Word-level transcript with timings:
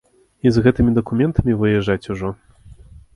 І 0.45 0.51
з 0.55 0.61
гэтымі 0.67 0.93
дакументамі 0.95 1.57
выязджаць 1.61 2.09
ужо. 2.17 2.33